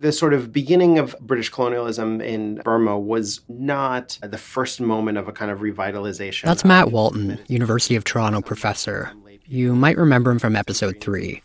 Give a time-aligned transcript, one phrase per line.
[0.00, 5.28] The sort of beginning of British colonialism in Burma was not the first moment of
[5.28, 6.44] a kind of revitalization.
[6.44, 9.12] That's Matt Walton, University of Toronto professor.
[9.44, 11.42] You might remember him from episode 3.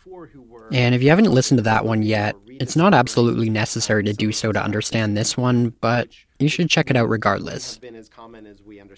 [0.72, 4.32] And if you haven't listened to that one yet, it's not absolutely necessary to do
[4.32, 7.78] so to understand this one, but you should check it out regardless.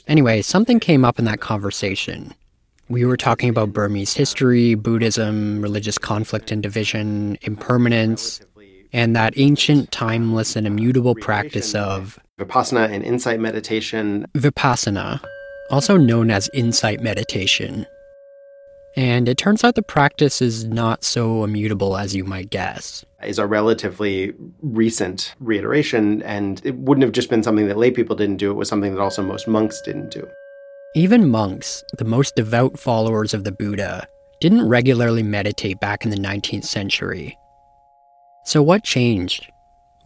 [0.07, 2.33] Anyway, something came up in that conversation.
[2.91, 8.41] We were talking about Burmese history, Buddhism, religious conflict and division, impermanence,
[8.93, 14.27] and that ancient, timeless, and immutable practice of Vipassana and insight meditation.
[14.35, 15.21] Vipassana,
[15.71, 17.87] also known as insight meditation.
[18.97, 23.05] And it turns out the practice is not so immutable as you might guess.
[23.23, 28.17] Is a relatively recent reiteration, and it wouldn't have just been something that lay people
[28.17, 30.27] didn't do, it was something that also most monks didn't do.
[30.95, 34.07] Even monks, the most devout followers of the Buddha,
[34.41, 37.37] didn't regularly meditate back in the 19th century.
[38.49, 39.53] So, what changed?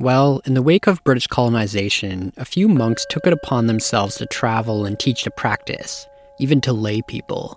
[0.00, 4.26] Well, in the wake of British colonization, a few monks took it upon themselves to
[4.26, 6.08] travel and teach the practice,
[6.40, 7.56] even to lay people.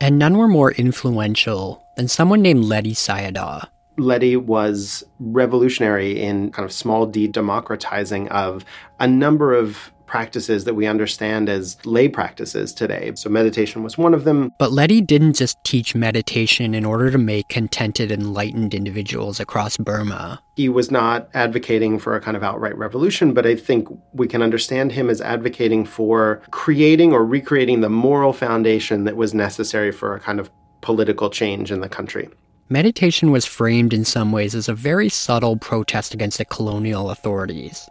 [0.00, 3.68] And none were more influential than someone named Ledi Sayadaw.
[3.98, 8.64] Ledi was revolutionary in kind of small d democratizing of
[9.00, 13.12] a number of practices that we understand as lay practices today.
[13.14, 14.50] So meditation was one of them.
[14.58, 20.42] But Ledi didn't just teach meditation in order to make contented, enlightened individuals across Burma.
[20.56, 24.42] He was not advocating for a kind of outright revolution, but I think we can
[24.42, 30.16] understand him as advocating for creating or recreating the moral foundation that was necessary for
[30.16, 30.50] a kind of
[30.80, 32.28] political change in the country.
[32.70, 37.88] Meditation was framed in some ways as a very subtle protest against the colonial authorities.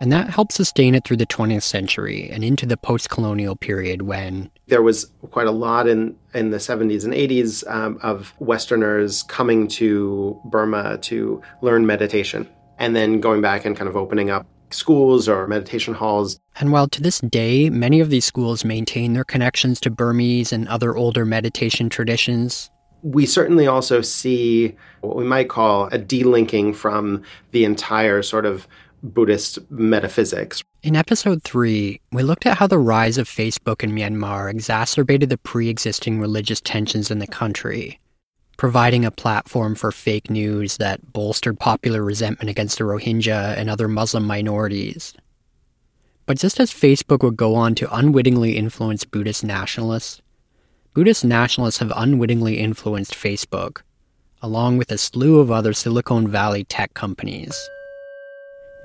[0.00, 4.02] And that helped sustain it through the 20th century and into the post colonial period
[4.02, 4.50] when.
[4.66, 9.68] There was quite a lot in, in the 70s and 80s um, of Westerners coming
[9.68, 15.28] to Burma to learn meditation and then going back and kind of opening up schools
[15.28, 16.38] or meditation halls.
[16.60, 20.68] And while to this day, many of these schools maintain their connections to Burmese and
[20.68, 22.70] other older meditation traditions,
[23.02, 27.22] we certainly also see what we might call a delinking from
[27.52, 28.66] the entire sort of
[29.12, 30.62] Buddhist metaphysics.
[30.82, 35.38] In episode 3, we looked at how the rise of Facebook in Myanmar exacerbated the
[35.38, 37.98] pre existing religious tensions in the country,
[38.56, 43.88] providing a platform for fake news that bolstered popular resentment against the Rohingya and other
[43.88, 45.14] Muslim minorities.
[46.26, 50.20] But just as Facebook would go on to unwittingly influence Buddhist nationalists,
[50.92, 53.82] Buddhist nationalists have unwittingly influenced Facebook,
[54.40, 57.54] along with a slew of other Silicon Valley tech companies.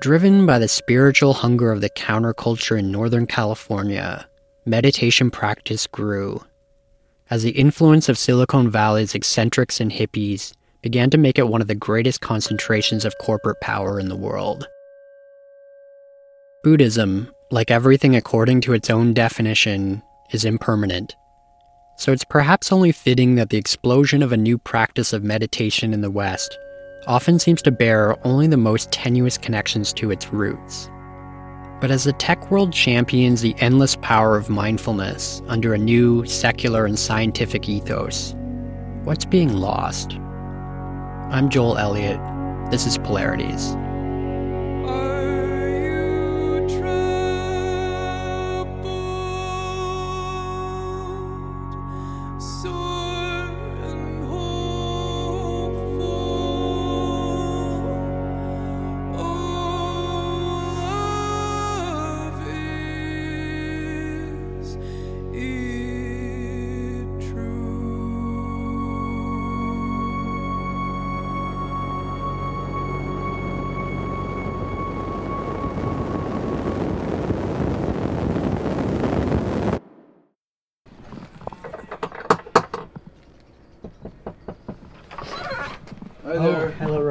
[0.02, 4.26] Driven by the spiritual hunger of the counterculture in Northern California,
[4.66, 6.42] meditation practice grew.
[7.30, 11.68] As the influence of Silicon Valley's eccentrics and hippies began to make it one of
[11.68, 14.66] the greatest concentrations of corporate power in the world.
[16.64, 20.02] Buddhism, like everything according to its own definition,
[20.32, 21.14] is impermanent.
[21.98, 26.00] So it's perhaps only fitting that the explosion of a new practice of meditation in
[26.00, 26.58] the West
[27.06, 30.90] often seems to bear only the most tenuous connections to its roots.
[31.80, 36.86] But as the tech world champions the endless power of mindfulness under a new secular
[36.86, 38.34] and scientific ethos,
[39.04, 40.12] what's being lost?
[41.32, 42.20] I'm Joel Elliott.
[42.70, 43.74] This is Polarities.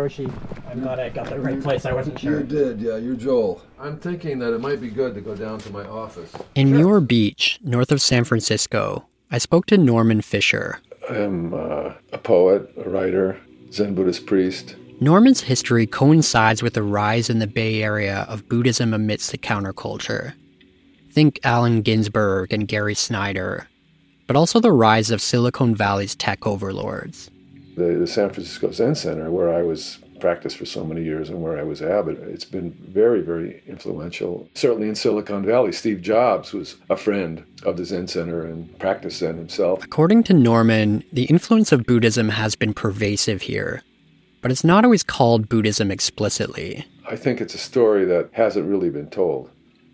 [0.02, 0.32] Roshi.
[0.70, 1.86] I'm glad I got the right place.
[1.86, 2.40] I wasn't sure.
[2.40, 2.98] You did, yeah.
[2.98, 3.62] You're Joel.
[3.80, 6.34] I'm thinking that it might be good to go down to my office.
[6.56, 6.78] In sure.
[6.78, 10.80] Muir Beach, north of San Francisco, I spoke to Norman Fischer.
[11.10, 13.40] I'm uh, a poet, a writer,
[13.72, 14.76] Zen Buddhist priest.
[15.00, 20.34] Norman's history coincides with the rise in the Bay Area of Buddhism amidst the counterculture.
[21.12, 23.68] Think Allen Ginsberg and Gary Snyder,
[24.32, 27.30] but also the rise of Silicon Valley's tech overlords
[27.76, 31.44] the, the San Francisco Zen Center, where I was practiced for so many years and
[31.44, 34.48] where I was abbot, it's been very, very influential.
[34.54, 39.20] Certainly in Silicon Valley, Steve Jobs was a friend of the Zen Center and practiced
[39.20, 39.84] Zen himself.
[39.84, 43.84] According to Norman, the influence of Buddhism has been pervasive here.
[44.42, 46.86] but it's not always called Buddhism explicitly.
[47.10, 49.50] I think it's a story that hasn't really been told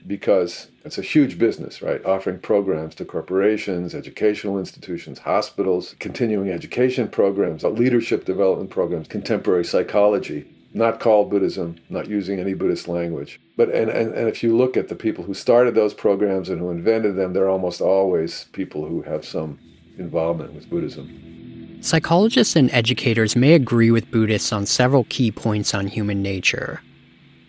[0.07, 2.03] because it's a huge business, right?
[2.05, 9.65] Offering programs to corporations, educational institutions, hospitals, continuing education programs, uh, leadership development programs, contemporary
[9.65, 10.53] psychology.
[10.73, 13.39] Not called Buddhism, not using any Buddhist language.
[13.55, 16.59] But and, and, and if you look at the people who started those programs and
[16.59, 19.59] who invented them, they're almost always people who have some
[19.97, 21.77] involvement with Buddhism.
[21.81, 26.81] Psychologists and educators may agree with Buddhists on several key points on human nature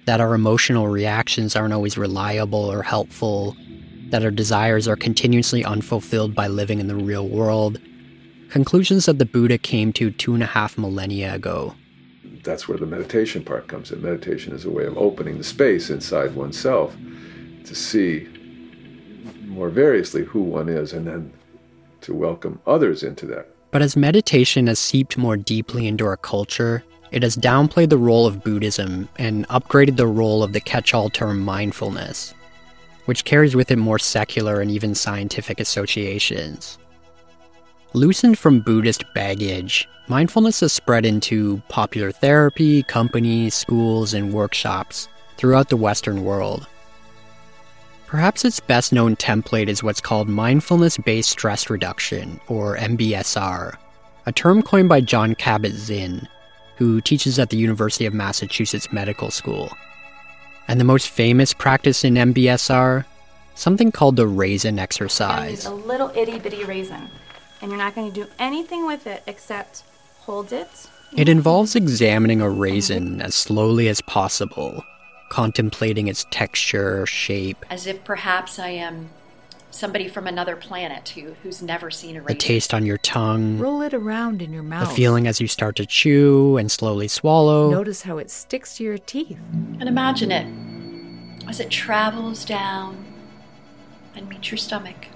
[0.08, 3.54] that our emotional reactions aren't always reliable or helpful,
[4.08, 7.78] that our desires are continuously unfulfilled by living in the real world.
[8.48, 11.74] Conclusions that the Buddha came to two and a half millennia ago.
[12.42, 14.00] That's where the meditation part comes in.
[14.00, 16.96] Meditation is a way of opening the space inside oneself
[17.64, 18.26] to see
[19.44, 21.34] more variously who one is and then
[22.00, 23.50] to welcome others into that.
[23.72, 28.26] But as meditation has seeped more deeply into our culture, it has downplayed the role
[28.26, 32.34] of Buddhism and upgraded the role of the catch all term mindfulness,
[33.06, 36.78] which carries with it more secular and even scientific associations.
[37.94, 45.08] Loosened from Buddhist baggage, mindfulness has spread into popular therapy, companies, schools, and workshops
[45.38, 46.66] throughout the Western world.
[48.06, 53.76] Perhaps its best known template is what's called mindfulness based stress reduction, or MBSR,
[54.26, 56.28] a term coined by Jon Kabat Zinn
[56.78, 59.68] who teaches at the University of Massachusetts Medical School.
[60.68, 63.04] And the most famous practice in MBSR?
[63.56, 65.66] Something called the raisin exercise.
[65.66, 67.08] a little itty bitty raisin,
[67.60, 69.82] and you're not going to do anything with it except
[70.20, 70.68] hold it.
[71.16, 74.84] It involves examining a raisin as slowly as possible,
[75.30, 77.64] contemplating its texture, shape.
[77.70, 79.10] As if perhaps I am
[79.70, 82.38] somebody from another planet who, who's never seen a raisin.
[82.38, 83.58] The taste on your tongue.
[83.58, 84.88] Roll it around in your mouth.
[84.88, 87.70] The feeling as you start to chew and slowly swallow.
[87.70, 89.38] Notice how it sticks to your teeth.
[89.52, 93.04] And imagine it as it travels down
[94.14, 95.08] and meets your stomach.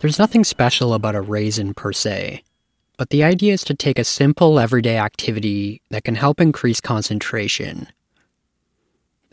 [0.00, 2.42] There's nothing special about a raisin per se,
[2.96, 7.88] but the idea is to take a simple everyday activity that can help increase concentration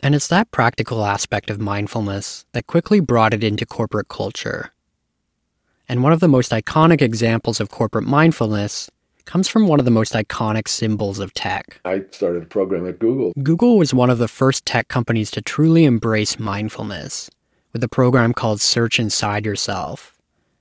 [0.00, 4.72] and it's that practical aspect of mindfulness that quickly brought it into corporate culture.
[5.88, 8.90] And one of the most iconic examples of corporate mindfulness
[9.24, 11.80] comes from one of the most iconic symbols of tech.
[11.84, 13.32] I started a program at Google.
[13.42, 17.30] Google was one of the first tech companies to truly embrace mindfulness
[17.72, 20.16] with a program called Search Inside Yourself,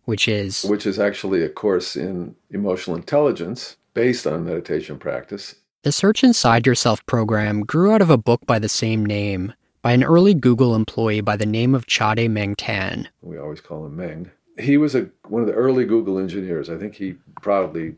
[0.05, 5.91] which is which is actually a course in emotional intelligence based on meditation practice the
[5.91, 10.03] Search Inside Yourself program grew out of a book by the same name by an
[10.03, 13.07] early Google employee by the name of Chade Meng Tan.
[13.21, 14.31] We always call him Meng.
[14.59, 16.69] He was a, one of the early Google engineers.
[16.69, 17.95] I think he proudly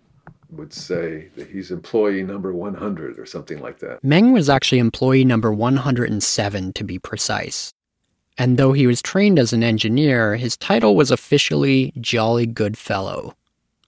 [0.52, 4.04] would say that he's employee number 100 or something like that.
[4.04, 7.74] Meng was actually employee number 107 to be precise.
[8.38, 13.36] And though he was trained as an engineer, his title was officially Jolly Good Fellow.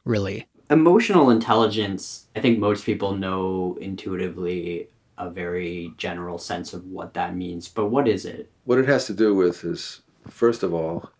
[0.05, 4.87] Really emotional intelligence, I think most people know intuitively
[5.17, 7.67] a very general sense of what that means.
[7.67, 8.49] But what is it?
[8.63, 11.11] What it has to do with is, first of all,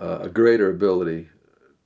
[0.00, 1.28] uh, a greater ability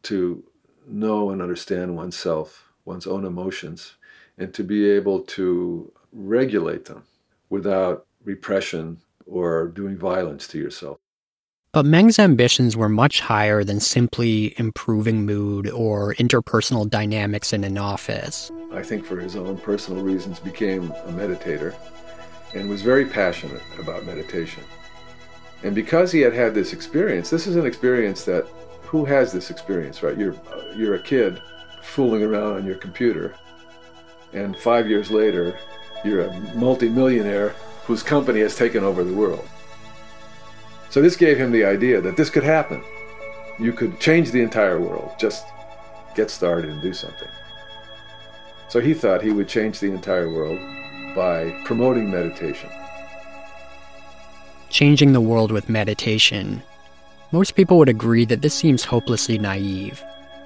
[0.02, 0.44] to
[0.86, 3.94] know and understand oneself, one's own emotions,
[4.36, 7.04] and to be able to regulate them
[7.48, 10.98] without repression or doing violence to yourself.
[11.74, 17.78] But Meng's ambitions were much higher than simply improving mood or interpersonal dynamics in an
[17.78, 18.52] office.
[18.72, 21.74] I think for his own personal reasons became a meditator
[22.54, 24.62] and was very passionate about meditation.
[25.64, 28.46] And because he had had this experience, this is an experience that
[28.82, 30.16] who has this experience, right?
[30.16, 30.36] You're
[30.76, 31.42] you're a kid
[31.82, 33.34] fooling around on your computer
[34.32, 35.58] and 5 years later
[36.04, 37.48] you're a multimillionaire
[37.84, 39.48] whose company has taken over the world.
[40.94, 42.80] So this gave him the idea that this could happen.
[43.58, 45.44] You could change the entire world, just
[46.14, 47.26] get started and do something.
[48.68, 50.60] So he thought he would change the entire world
[51.16, 52.70] by promoting meditation.
[54.70, 56.62] Changing the world with meditation.
[57.32, 60.00] Most people would agree that this seems hopelessly naive.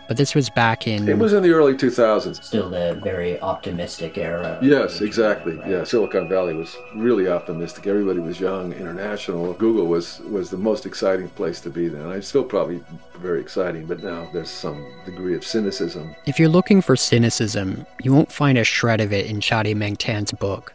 [0.09, 1.07] But this was back in.
[1.07, 2.43] It was in the early 2000s.
[2.43, 4.59] Still the very optimistic era.
[4.63, 5.57] Yes, exactly.
[5.57, 5.71] Right?
[5.71, 7.87] Yeah, Silicon Valley was really optimistic.
[7.87, 9.53] Everybody was young, international.
[9.53, 12.07] Google was was the most exciting place to be then.
[12.07, 12.83] I still probably
[13.19, 16.17] very exciting, but now there's some degree of cynicism.
[16.25, 19.97] If you're looking for cynicism, you won't find a shred of it in Chade Meng
[19.97, 20.73] Tan's book.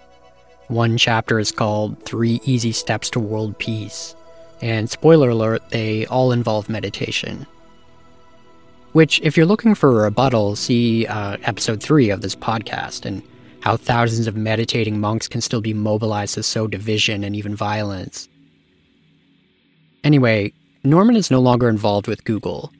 [0.68, 4.16] One chapter is called Three Easy Steps to World Peace.
[4.62, 7.48] And spoiler alert, they all involve meditation.
[8.94, 13.24] Which, if you're looking for a rebuttal, see uh, episode three of this podcast and
[13.62, 18.30] how thousands of meditating monks can still be mobilized to sow division and even violence.
[20.04, 22.72] Anyway, Norman is no longer involved with Google,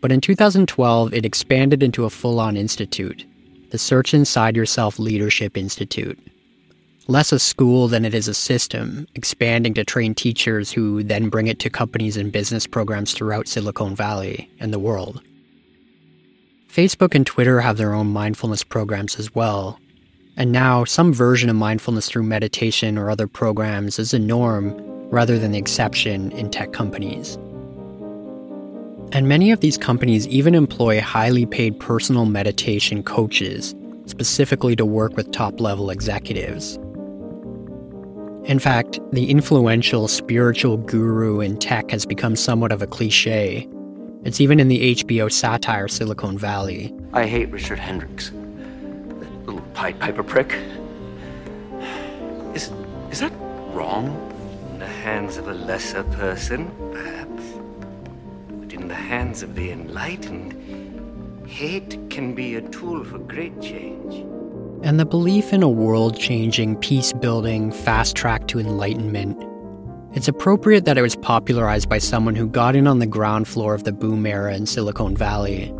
[0.00, 3.24] but in 2012 it expanded into a full on institute,
[3.70, 6.18] the Search Inside Yourself Leadership Institute.
[7.06, 11.46] Less a school than it is a system, expanding to train teachers who then bring
[11.46, 15.22] it to companies and business programs throughout Silicon Valley and the world.
[16.72, 19.78] Facebook and Twitter have their own mindfulness programs as well,
[20.38, 24.74] and now some version of mindfulness through meditation or other programs is a norm
[25.10, 27.34] rather than the exception in tech companies.
[29.12, 33.74] And many of these companies even employ highly paid personal meditation coaches
[34.06, 36.76] specifically to work with top level executives.
[38.44, 43.68] In fact, the influential spiritual guru in tech has become somewhat of a cliche.
[44.24, 46.94] It's even in the HBO satire Silicon Valley.
[47.12, 48.30] I hate Richard Hendricks.
[48.30, 50.52] That little Pied Piper prick.
[52.54, 52.70] Is,
[53.10, 53.32] is that
[53.72, 54.06] wrong?
[54.70, 57.42] In the hands of a lesser person, perhaps?
[58.48, 64.24] But in the hands of the enlightened, hate can be a tool for great change.
[64.84, 69.51] And the belief in a world changing, peace building, fast track to enlightenment.
[70.14, 73.72] It's appropriate that it was popularized by someone who got in on the ground floor
[73.72, 75.74] of the boom era in Silicon Valley.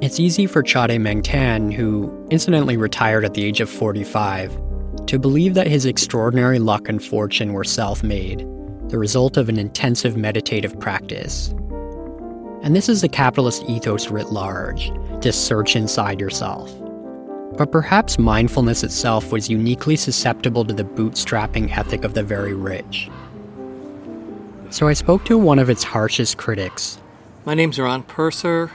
[0.00, 4.56] It's easy for Chade Tan, who incidentally retired at the age of 45,
[5.06, 8.46] to believe that his extraordinary luck and fortune were self made,
[8.88, 11.48] the result of an intensive meditative practice.
[12.62, 16.72] And this is the capitalist ethos writ large to search inside yourself.
[17.56, 23.08] But perhaps mindfulness itself was uniquely susceptible to the bootstrapping ethic of the very rich.
[24.70, 26.98] So I spoke to one of its harshest critics.
[27.46, 28.72] My name's Ron Purser.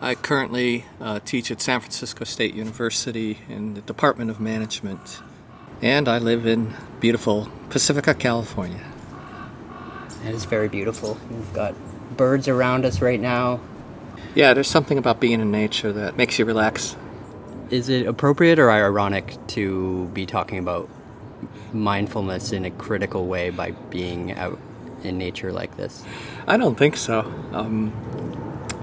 [0.00, 5.20] I currently uh, teach at San Francisco State University in the Department of Management.
[5.82, 8.80] And I live in beautiful Pacifica, California.
[10.24, 11.18] It is very beautiful.
[11.30, 11.74] We've got
[12.16, 13.60] birds around us right now.
[14.34, 16.96] Yeah, there's something about being in nature that makes you relax
[17.70, 20.88] is it appropriate or ironic to be talking about
[21.72, 24.58] mindfulness in a critical way by being out
[25.02, 26.04] in nature like this?
[26.46, 27.20] I don't think so.
[27.52, 27.92] Um,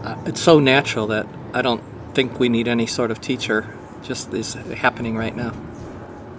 [0.03, 3.77] uh, it's so natural that I don't think we need any sort of teacher.
[4.03, 5.53] Just is happening right now.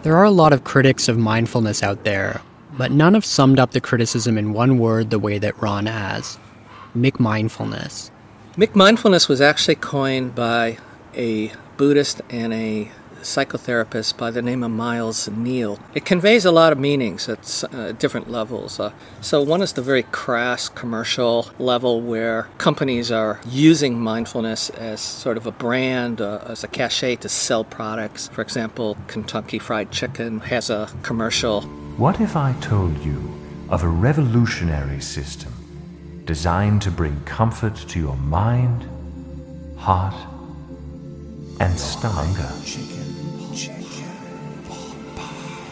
[0.03, 2.43] There are a lot of critics of mindfulness out there,
[2.77, 6.39] but none have summed up the criticism in one word the way that Ron has
[6.95, 8.11] McMindfulness.
[8.57, 10.79] McMindfulness was actually coined by
[11.17, 12.91] a Buddhist and a
[13.25, 15.79] psychotherapist by the name of Miles Neale.
[15.95, 18.79] It conveys a lot of meanings at uh, different levels.
[18.79, 25.01] Uh, so, one is the very crass commercial level where companies are using mindfulness as
[25.01, 28.29] sort of a brand, uh, as a cachet to sell products.
[28.29, 31.63] For example, Kentucky Fried Chicken has a commercial.
[31.97, 33.33] What if I told you
[33.71, 35.53] of a revolutionary system
[36.25, 38.87] designed to bring comfort to your mind,
[39.77, 40.15] heart,
[41.61, 42.37] and stomach.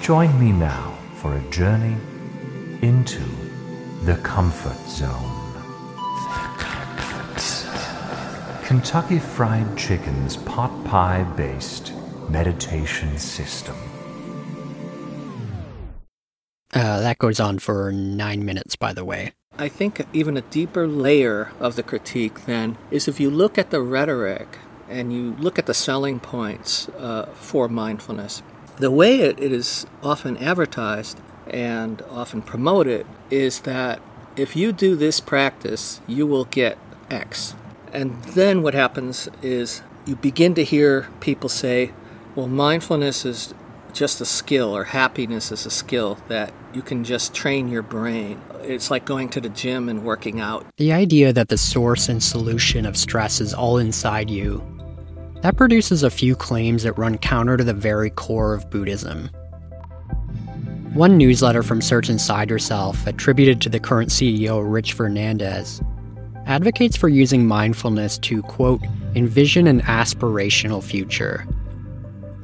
[0.01, 1.97] Join me now for a journey
[2.83, 3.23] into
[4.05, 5.39] the comfort zone.
[8.65, 11.93] Kentucky Fried Chicken's pot pie based
[12.29, 13.77] meditation system.
[16.73, 19.33] Uh, that goes on for nine minutes, by the way.
[19.59, 23.71] I think even a deeper layer of the critique then is if you look at
[23.71, 24.59] the rhetoric
[24.93, 28.43] and you look at the selling points uh, for mindfulness,
[28.77, 34.01] the way it, it is often advertised and often promoted is that
[34.37, 36.79] if you do this practice, you will get
[37.11, 37.55] X.
[37.93, 41.93] And then what happens is you begin to hear people say,
[42.35, 43.55] well, mindfulness is
[43.93, 48.41] just a skill, or happiness is a skill that you can just train your brain.
[48.63, 50.65] It's like going to the gym and working out.
[50.79, 54.65] The idea that the source and solution of stress is all inside you
[55.43, 59.29] that produces a few claims that run counter to the very core of Buddhism.
[60.95, 65.81] One newsletter from Search Inside Yourself, attributed to the current CEO Rich Fernandez,
[66.47, 68.83] advocates for using mindfulness to, quote,
[69.15, 71.47] envision an aspirational future.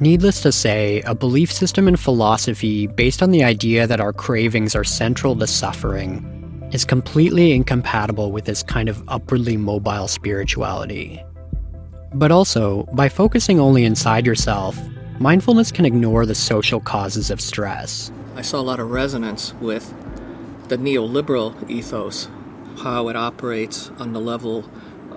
[0.00, 4.74] Needless to say, a belief system and philosophy based on the idea that our cravings
[4.74, 6.24] are central to suffering
[6.72, 11.22] is completely incompatible with this kind of upwardly mobile spirituality.
[12.12, 14.78] But also, by focusing only inside yourself,
[15.18, 18.10] mindfulness can ignore the social causes of stress.
[18.34, 19.92] I saw a lot of resonance with
[20.68, 22.28] the neoliberal ethos,
[22.82, 24.64] how it operates on the level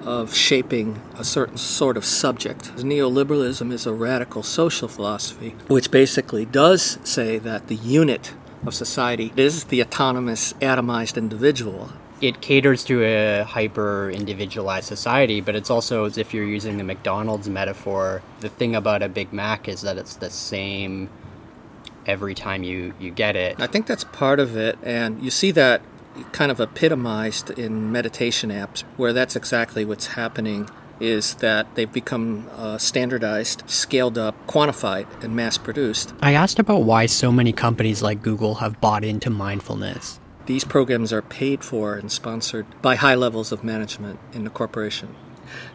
[0.03, 2.75] of shaping a certain sort of subject.
[2.77, 8.33] Neoliberalism is a radical social philosophy, which basically does say that the unit
[8.65, 11.91] of society is the autonomous, atomized individual.
[12.21, 16.83] It caters to a hyper individualized society, but it's also as if you're using the
[16.83, 18.21] McDonald's metaphor.
[18.41, 21.09] The thing about a Big Mac is that it's the same
[22.05, 23.59] every time you, you get it.
[23.59, 25.81] I think that's part of it, and you see that
[26.31, 30.69] kind of epitomized in meditation apps, where that's exactly what's happening.
[30.99, 36.13] Is that they've become uh, standardized, scaled up, quantified, and mass produced.
[36.21, 40.19] I asked about why so many companies like Google have bought into mindfulness.
[40.51, 45.15] These programs are paid for and sponsored by high levels of management in the corporation.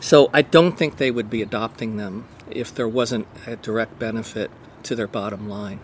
[0.00, 4.50] So I don't think they would be adopting them if there wasn't a direct benefit
[4.83, 5.80] to their bottom line.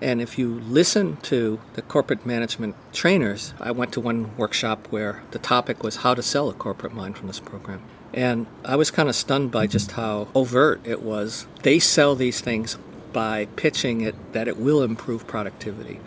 [0.00, 5.24] And if you listen to the corporate management trainers, I went to one workshop where
[5.32, 7.82] the topic was how to sell a corporate mindfulness program.
[8.14, 11.48] And I was kind of stunned by just how overt it was.
[11.64, 12.78] They sell these things
[13.12, 15.98] by pitching it that it will improve productivity.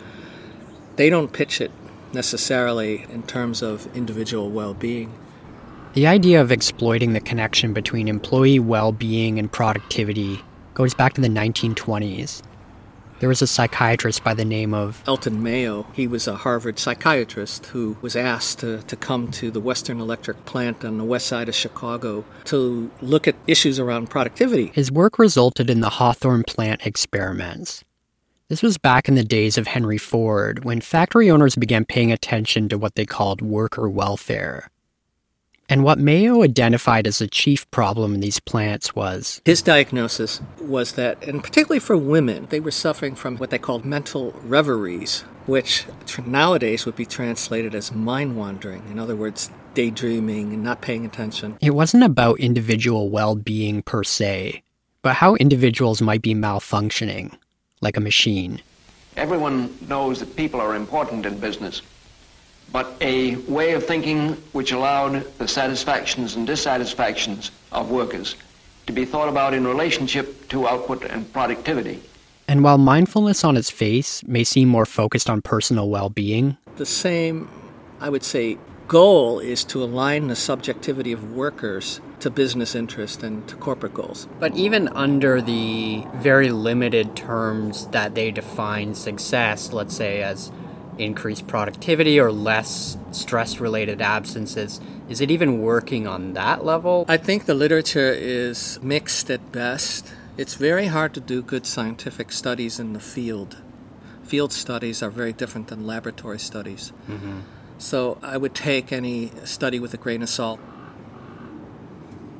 [0.96, 1.70] They don't pitch it
[2.14, 5.12] necessarily in terms of individual well being.
[5.94, 10.42] The idea of exploiting the connection between employee well being and productivity
[10.74, 12.42] goes back to the 1920s.
[13.22, 15.86] There was a psychiatrist by the name of Elton Mayo.
[15.92, 20.44] He was a Harvard psychiatrist who was asked to, to come to the Western Electric
[20.44, 24.72] plant on the west side of Chicago to look at issues around productivity.
[24.74, 27.84] His work resulted in the Hawthorne plant experiments.
[28.52, 32.68] This was back in the days of Henry Ford, when factory owners began paying attention
[32.68, 34.68] to what they called worker welfare.
[35.70, 40.92] And what Mayo identified as the chief problem in these plants was his diagnosis was
[40.96, 45.86] that, and particularly for women, they were suffering from what they called mental reveries, which
[46.26, 48.82] nowadays would be translated as mind wandering.
[48.90, 51.56] In other words, daydreaming and not paying attention.
[51.62, 54.62] It wasn't about individual well being per se,
[55.00, 57.34] but how individuals might be malfunctioning,
[57.82, 58.62] like a machine.
[59.16, 61.82] Everyone knows that people are important in business
[62.72, 68.36] but a way of thinking which allowed the satisfactions and dissatisfactions of workers
[68.86, 72.02] to be thought about in relationship to output and productivity.
[72.48, 76.86] And while mindfulness on its face may seem more focused on personal well being, the
[76.86, 77.48] same,
[78.00, 83.46] I would say, goal is to align the subjectivity of workers to business interest and
[83.48, 84.26] to corporate goals.
[84.40, 90.50] But even under the very limited terms that they define success, let's say as
[90.98, 94.80] increased productivity or less stress related absences.
[95.08, 97.04] Is it even working on that level?
[97.08, 100.12] I think the literature is mixed at best.
[100.36, 103.58] It's very hard to do good scientific studies in the field.
[104.22, 106.92] Field studies are very different than laboratory studies.
[107.08, 107.40] Mm-hmm.
[107.78, 110.60] So I would take any study with a grain of salt.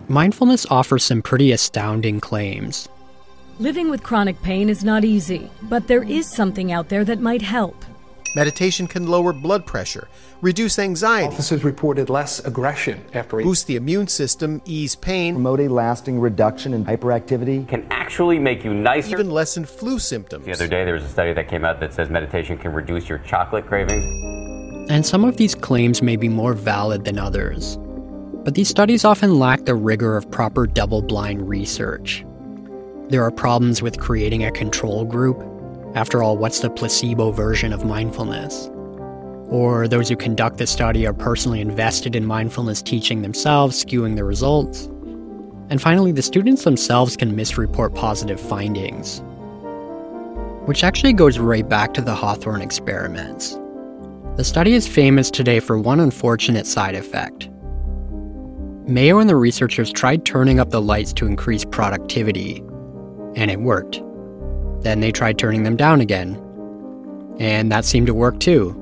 [0.09, 2.89] Mindfulness offers some pretty astounding claims.
[3.61, 7.43] Living with chronic pain is not easy, but there is something out there that might
[7.43, 7.85] help.
[8.35, 10.09] Meditation can lower blood pressure,
[10.41, 11.29] reduce anxiety.
[11.29, 16.75] Officers reported less aggression after boost the immune system, ease pain, promote a lasting reduction
[16.75, 20.47] in hyperactivity, can actually make you nicer, even lessen flu symptoms.
[20.47, 23.09] The other day there was a study that came out that says meditation can reduce
[23.09, 24.05] your chocolate cravings.
[24.91, 27.79] And some of these claims may be more valid than others.
[28.45, 32.25] But these studies often lack the rigor of proper double blind research.
[33.09, 35.43] There are problems with creating a control group
[35.95, 38.71] after all, what's the placebo version of mindfulness?
[39.51, 44.25] Or those who conduct the study are personally invested in mindfulness teaching themselves, skewing the
[44.25, 44.87] results.
[45.69, 49.21] And finally, the students themselves can misreport positive findings.
[50.65, 53.59] Which actually goes right back to the Hawthorne experiments.
[54.37, 57.51] The study is famous today for one unfortunate side effect.
[58.87, 62.59] Mayo and the researchers tried turning up the lights to increase productivity,
[63.37, 64.03] and it worked.
[64.81, 66.35] Then they tried turning them down again.
[67.39, 68.77] And that seemed to work too.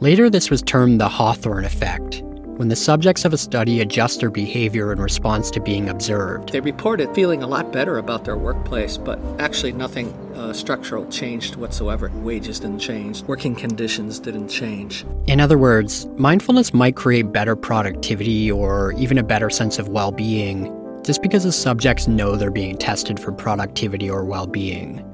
[0.00, 2.23] Later, this was termed the Hawthorne effect,
[2.56, 6.52] when the subjects of a study adjust their behavior in response to being observed.
[6.52, 11.56] They reported feeling a lot better about their workplace, but actually nothing uh, structural changed
[11.56, 12.10] whatsoever.
[12.14, 15.04] Wages didn't change, working conditions didn't change.
[15.26, 20.12] In other words, mindfulness might create better productivity or even a better sense of well
[20.12, 20.72] being
[21.04, 25.04] just because the subjects know they're being tested for productivity or well being.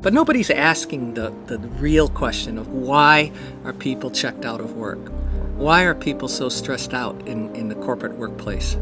[0.00, 3.32] But nobody's asking the, the real question of why
[3.64, 5.00] are people checked out of work?
[5.56, 8.76] Why are people so stressed out in, in the corporate workplace?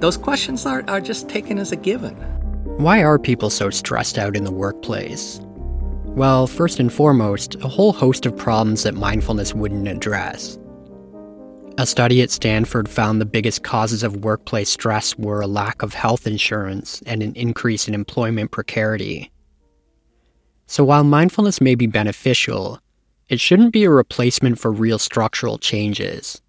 [0.00, 2.14] Those questions are, are just taken as a given.
[2.76, 5.40] Why are people so stressed out in the workplace?
[6.04, 10.58] Well, first and foremost, a whole host of problems that mindfulness wouldn't address.
[11.78, 15.94] A study at Stanford found the biggest causes of workplace stress were a lack of
[15.94, 19.30] health insurance and an increase in employment precarity.
[20.66, 22.78] So while mindfulness may be beneficial,
[23.28, 26.40] it shouldn't be a replacement for real structural changes,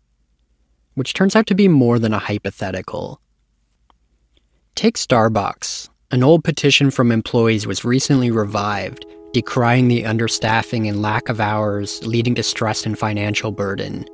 [0.94, 3.20] which turns out to be more than a hypothetical.
[4.76, 5.90] Take Starbucks.
[6.12, 12.04] An old petition from employees was recently revived, decrying the understaffing and lack of hours
[12.06, 14.06] leading to stress and financial burden.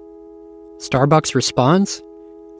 [0.80, 2.02] Starbucks' response?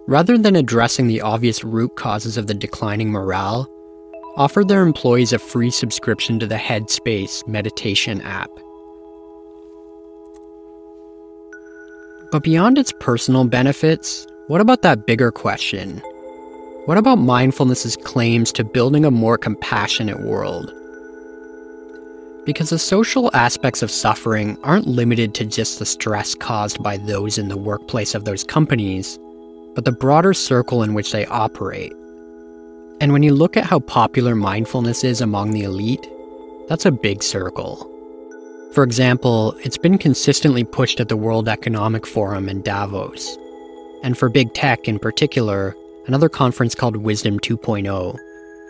[0.08, 3.68] Rather than addressing the obvious root causes of the declining morale,
[4.38, 8.50] offered their employees a free subscription to the Headspace meditation app.
[12.32, 16.02] But beyond its personal benefits, what about that bigger question?
[16.86, 20.74] What about mindfulness's claims to building a more compassionate world?
[22.46, 27.38] Because the social aspects of suffering aren't limited to just the stress caused by those
[27.38, 29.18] in the workplace of those companies,
[29.74, 31.94] but the broader circle in which they operate.
[33.02, 36.08] And when you look at how popular mindfulness is among the elite,
[36.68, 37.92] that's a big circle.
[38.76, 43.38] For example, it's been consistently pushed at the World Economic Forum in Davos.
[44.04, 45.74] And for big tech in particular,
[46.08, 48.20] another conference called Wisdom 2.0,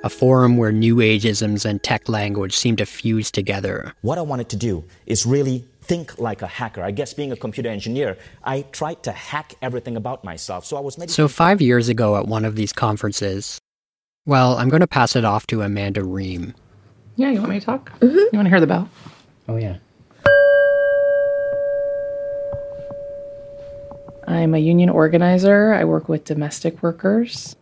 [0.03, 3.95] a forum where new ageisms and tech language seem to fuse together.
[4.03, 6.83] What I wanted to do is really think like a hacker.
[6.83, 10.65] I guess being a computer engineer, I tried to hack everything about myself.
[10.65, 13.57] So I was So 5 years ago at one of these conferences,
[14.27, 16.53] well, I'm going to pass it off to Amanda Ream.
[17.15, 17.91] Yeah, you want me to talk?
[18.01, 18.17] Mm-hmm.
[18.17, 18.87] You want to hear the bell?
[19.47, 19.77] Oh yeah.
[24.27, 25.73] I'm a union organizer.
[25.73, 27.55] I work with domestic workers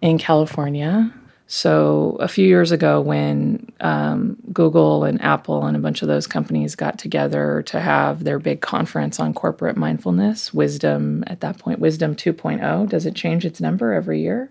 [0.00, 1.12] in California.
[1.46, 6.26] So, a few years ago, when um, Google and Apple and a bunch of those
[6.26, 11.78] companies got together to have their big conference on corporate mindfulness, Wisdom, at that point,
[11.78, 14.50] Wisdom 2.0, does it change its number every year?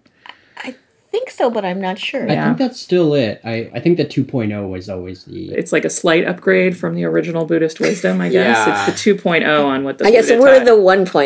[1.12, 2.24] I think so, but I'm not sure.
[2.32, 3.42] I think that's still it.
[3.44, 5.52] I, I think the 2.0 was always the.
[5.52, 8.66] It's like a slight upgrade from the original Buddhist wisdom, I guess.
[8.66, 8.88] Yeah.
[8.88, 10.66] It's the 2.0 on what the I guess Buddha we're taught.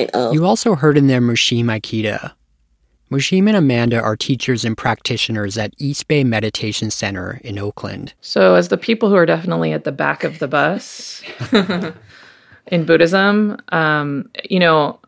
[0.10, 0.34] the 1.0.
[0.34, 2.34] You also heard in there Mushim Ikeda.
[3.12, 8.15] Mushim and Amanda are teachers and practitioners at East Bay Meditation Center in Oakland.
[8.21, 11.21] So, as the people who are definitely at the back of the bus
[12.65, 15.00] in Buddhism, um, you know,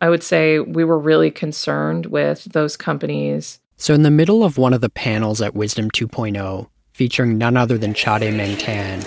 [0.00, 3.58] I would say we were really concerned with those companies.
[3.76, 7.76] So, in the middle of one of the panels at Wisdom 2.0, featuring none other
[7.76, 9.04] than Chade Meng Tan,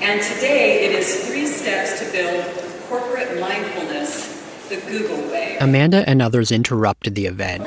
[0.00, 2.44] And today it is three steps to build
[2.88, 5.56] corporate mindfulness the Google way.
[5.60, 7.66] Amanda and others interrupted the event.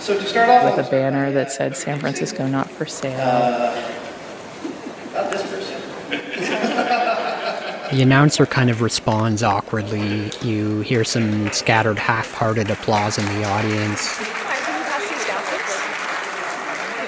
[0.00, 3.18] So to start off with a banner that said San Francisco not for sale.
[3.18, 3.74] Uh,
[5.14, 5.80] not this person.
[7.96, 10.30] The announcer kind of responds awkwardly.
[10.42, 14.18] You hear some scattered half hearted applause in the audience.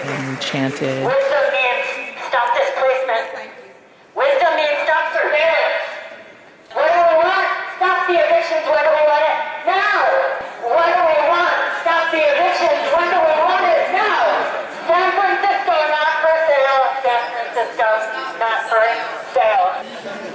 [0.01, 1.05] And we chanted.
[1.05, 1.87] Wisdom means
[2.25, 3.53] stop displacement.
[4.17, 5.85] Wisdom means stop surveillance.
[6.73, 7.47] What do we want?
[7.77, 8.65] Stop the evictions.
[8.65, 9.37] Where do we want it?
[9.69, 10.01] Now.
[10.73, 11.53] What do we want?
[11.85, 12.81] Stop the evictions.
[12.97, 13.81] When do we want it?
[13.93, 14.25] Now.
[14.89, 16.81] San Francisco not for sale.
[17.05, 17.89] San Francisco
[18.41, 18.85] not for
[19.37, 19.69] sale.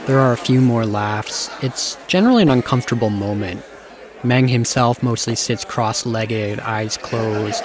[0.05, 1.49] There are a few more laughs.
[1.63, 3.63] It's generally an uncomfortable moment.
[4.23, 7.63] Meng himself mostly sits cross legged, eyes closed.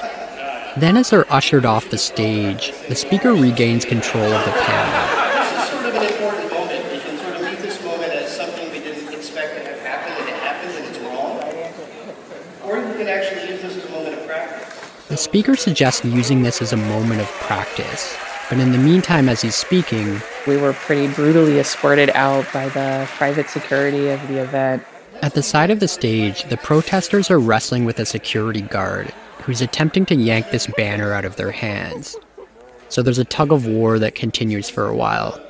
[0.77, 5.17] Then, as they're ushered off the stage, the speaker regains control of the panel.
[5.43, 6.93] This is sort of an important moment.
[6.93, 10.17] We can sort of leave this moment as something we didn't expect to have happened
[10.21, 12.71] and it happened and it's wrong.
[12.71, 15.09] Or we can actually use this as a moment of practice.
[15.09, 18.17] The speaker suggests using this as a moment of practice.
[18.49, 23.09] But in the meantime, as he's speaking, We were pretty brutally escorted out by the
[23.17, 24.85] private security of the event.
[25.23, 29.61] at the side of the stage, the protesters are wrestling with a security guard who's
[29.61, 32.17] attempting to yank this banner out of their hands.
[32.89, 35.41] So there's a tug of war that continues for a while.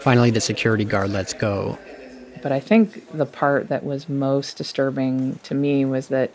[0.00, 1.78] Finally, the security guard lets go.
[2.42, 6.30] But I think the part that was most disturbing to me was that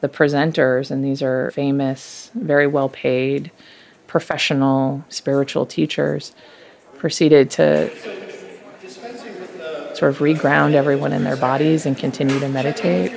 [0.00, 3.50] the presenters, and these are famous, very well paid,
[4.06, 6.32] professional spiritual teachers,
[6.98, 7.90] proceeded to
[9.94, 13.12] sort of reground everyone in their bodies and continue to meditate.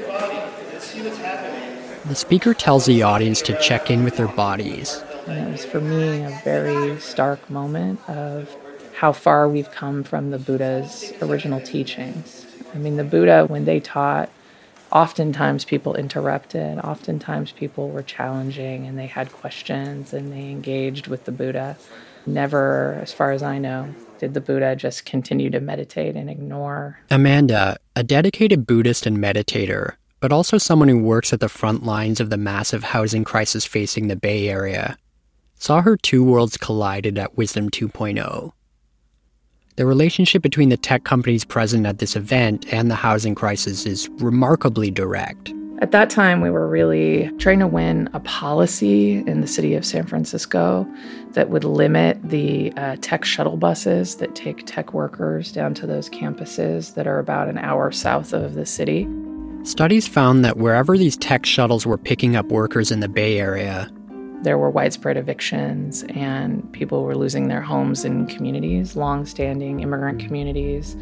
[2.05, 5.01] The speaker tells the audience to check in with their bodies.
[5.25, 8.53] And it was for me a very stark moment of
[8.93, 12.45] how far we've come from the Buddha's original teachings.
[12.75, 14.29] I mean, the Buddha, when they taught,
[14.91, 21.23] oftentimes people interrupted, oftentimes people were challenging and they had questions and they engaged with
[21.23, 21.77] the Buddha.
[22.25, 26.99] Never, as far as I know, did the Buddha just continue to meditate and ignore.
[27.09, 32.21] Amanda, a dedicated Buddhist and meditator, but also someone who works at the front lines
[32.21, 34.97] of the massive housing crisis facing the Bay Area,
[35.55, 38.53] saw her two worlds collided at Wisdom 2.0.
[39.75, 44.07] The relationship between the tech companies present at this event and the housing crisis is
[44.11, 45.51] remarkably direct.
[45.81, 49.83] At that time, we were really trying to win a policy in the city of
[49.83, 50.87] San Francisco
[51.31, 56.09] that would limit the uh, tech shuttle buses that take tech workers down to those
[56.09, 59.05] campuses that are about an hour south of the city.
[59.63, 63.89] Studies found that wherever these tech shuttles were picking up workers in the Bay Area,
[64.41, 70.19] there were widespread evictions and people were losing their homes in communities, long standing immigrant
[70.19, 70.97] communities,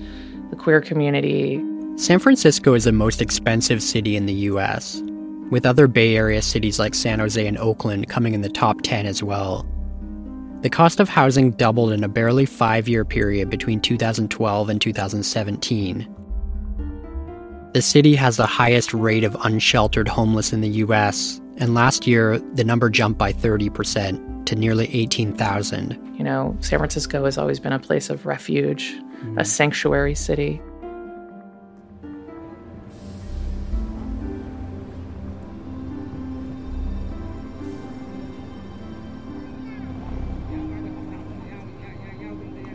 [0.51, 1.59] the queer community.
[1.95, 5.01] San Francisco is the most expensive city in the US,
[5.49, 9.07] with other Bay Area cities like San Jose and Oakland coming in the top 10
[9.07, 9.65] as well.
[10.61, 16.15] The cost of housing doubled in a barely five year period between 2012 and 2017.
[17.73, 22.37] The city has the highest rate of unsheltered homeless in the US, and last year
[22.37, 25.97] the number jumped by 30% to nearly 18,000.
[26.17, 29.39] You know, San Francisco has always been a place of refuge, mm-hmm.
[29.39, 30.61] a sanctuary city.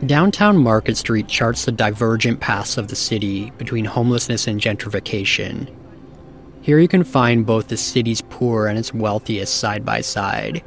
[0.07, 5.69] Downtown Market Street charts the divergent paths of the city between homelessness and gentrification.
[6.61, 10.63] Here you can find both the city's poor and its wealthiest side by side.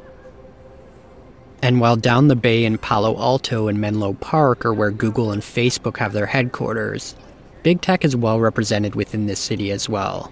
[1.63, 5.41] And while down the bay in Palo Alto and Menlo Park are where Google and
[5.41, 7.15] Facebook have their headquarters,
[7.63, 10.31] big tech is well represented within this city as well.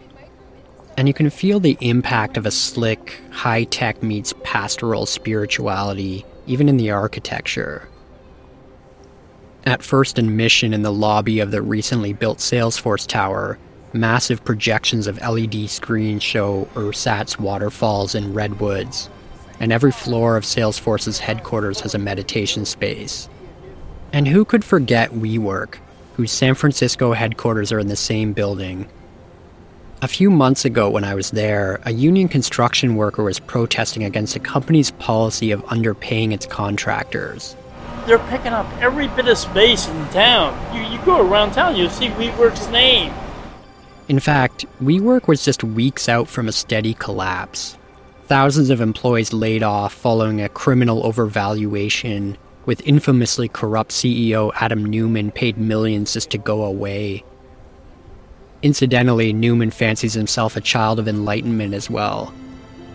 [0.97, 6.69] And you can feel the impact of a slick, high tech meets pastoral spirituality, even
[6.69, 7.87] in the architecture.
[9.69, 13.59] At First and Mission in the lobby of the recently built Salesforce Tower,
[13.93, 19.11] massive projections of LED screens show ersatz waterfalls and redwoods,
[19.59, 23.29] and every floor of Salesforce's headquarters has a meditation space.
[24.11, 25.75] And who could forget WeWork,
[26.15, 28.89] whose San Francisco headquarters are in the same building?
[30.01, 34.33] A few months ago, when I was there, a union construction worker was protesting against
[34.33, 37.55] the company's policy of underpaying its contractors
[38.05, 40.57] they're picking up every bit of space in town.
[40.75, 43.13] You, you go around town, you'll see WeWork's name.
[44.07, 47.77] In fact, WeWork was just weeks out from a steady collapse.
[48.25, 55.31] Thousands of employees laid off following a criminal overvaluation, with infamously corrupt CEO Adam Neumann
[55.31, 57.23] paid millions just to go away.
[58.61, 62.33] Incidentally, Neumann fancies himself a child of enlightenment as well.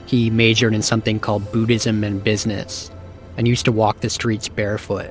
[0.07, 2.90] He majored in something called Buddhism and business,
[3.37, 5.11] and used to walk the streets barefoot.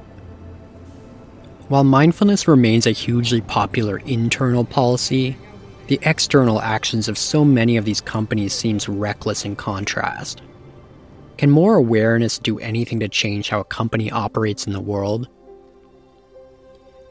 [1.69, 5.37] While mindfulness remains a hugely popular internal policy,
[5.87, 10.41] the external actions of so many of these companies seems reckless in contrast.
[11.37, 15.27] Can more awareness do anything to change how a company operates in the world?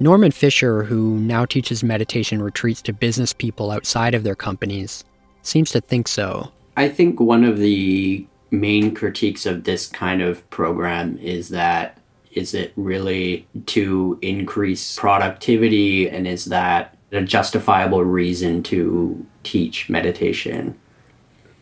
[0.00, 5.04] Norman Fischer, who now teaches meditation retreats to business people outside of their companies,
[5.42, 6.50] seems to think so.
[6.76, 11.98] I think one of the main critiques of this kind of program is that
[12.32, 20.78] is it really to increase productivity and is that a justifiable reason to teach meditation?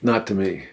[0.02, 0.66] Not to me.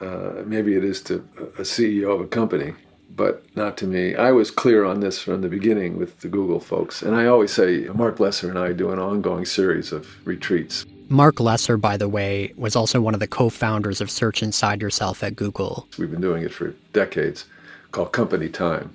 [0.00, 1.26] Uh, maybe it is to
[1.58, 2.74] a CEO of a company,
[3.14, 4.16] but not to me.
[4.16, 7.02] I was clear on this from the beginning with the Google folks.
[7.02, 11.38] And I always say Marc Lesser and I do an ongoing series of retreats Marc
[11.38, 15.22] Lesser, by the way, was also one of the co founders of Search Inside Yourself
[15.22, 15.86] at Google.
[15.98, 17.44] We've been doing it for decades,
[17.90, 18.92] called Company Time.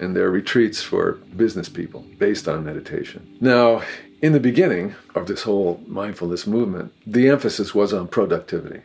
[0.00, 3.36] And they're retreats for business people based on meditation.
[3.40, 3.82] Now,
[4.22, 8.80] in the beginning of this whole mindfulness movement, the emphasis was on productivity.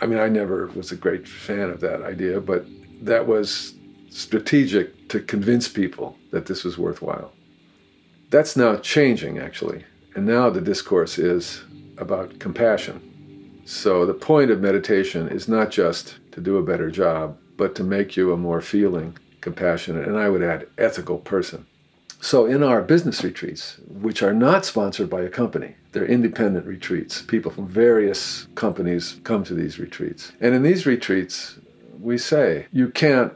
[0.00, 2.64] I mean, I never was a great fan of that idea, but
[3.02, 3.74] that was
[4.10, 7.32] strategic to convince people that this was worthwhile.
[8.30, 9.84] That's now changing, actually.
[10.14, 11.64] And now the discourse is
[11.98, 13.62] about compassion.
[13.64, 17.84] So the point of meditation is not just to do a better job, but to
[17.84, 21.66] make you a more feeling, compassionate, and I would add ethical person.
[22.20, 27.22] So in our business retreats, which are not sponsored by a company, they're independent retreats.
[27.22, 30.32] People from various companies come to these retreats.
[30.40, 31.58] And in these retreats,
[32.00, 33.32] we say you can't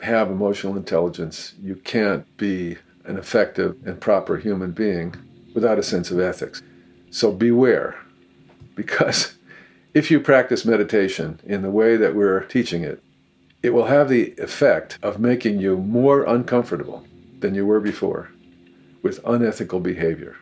[0.00, 5.14] have emotional intelligence, you can't be an effective and proper human being
[5.54, 6.62] without a sense of ethics.
[7.10, 7.96] So beware,
[8.74, 9.34] because
[9.94, 13.02] if you practice meditation in the way that we're teaching it,
[13.62, 17.04] it will have the effect of making you more uncomfortable
[17.40, 18.30] than you were before
[19.02, 20.36] with unethical behavior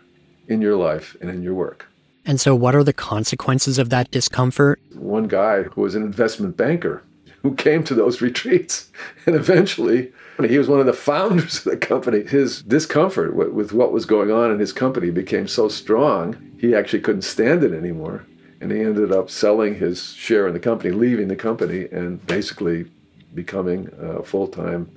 [0.46, 1.86] in your life and in your work.
[2.24, 4.80] And so, what are the consequences of that discomfort?
[4.94, 7.02] One guy who was an investment banker
[7.42, 8.90] who came to those retreats,
[9.26, 10.12] and eventually
[10.46, 12.22] he was one of the founders of the company.
[12.22, 17.00] His discomfort with what was going on in his company became so strong, he actually
[17.00, 18.24] couldn't stand it anymore.
[18.60, 22.86] And he ended up selling his share in the company, leaving the company, and basically
[23.34, 24.90] becoming a full time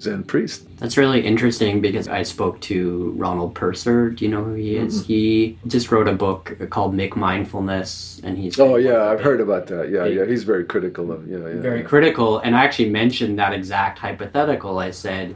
[0.00, 0.66] Zen priest.
[0.78, 4.10] That's really interesting because I spoke to Ronald Purser.
[4.10, 4.98] Do you know who he is?
[4.98, 5.06] Mm-hmm.
[5.06, 9.90] He just wrote a book called McMindfulness, and he's oh yeah, I've heard about that.
[9.90, 11.86] Yeah, yeah, he's very critical of yeah, yeah very yeah.
[11.86, 12.38] critical.
[12.38, 14.78] And I actually mentioned that exact hypothetical.
[14.78, 15.34] I said,